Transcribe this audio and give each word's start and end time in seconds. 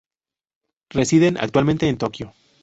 Residen 0.89 1.37
actualmente 1.39 1.87
en 1.87 1.99
Tokio. 1.99 2.33